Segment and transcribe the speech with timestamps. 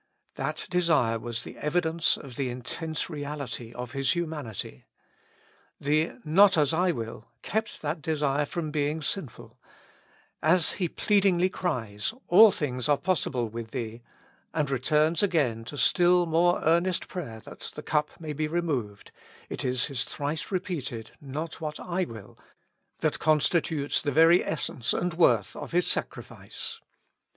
[0.33, 4.87] That desire was the evi dence of the intense reality of His humanity.
[5.79, 9.59] The" Not as I will" kept that desire from being sinful:
[10.41, 14.01] as He pleadingly cries, *' All things are possible with Thee,"
[14.55, 19.11] and returns again to still more earnest prayer that the cup may be removed,
[19.49, 22.39] it is His thrice repeated *' Not what I will"
[23.01, 26.79] that constitutes the very essence and worth of His sacrifice.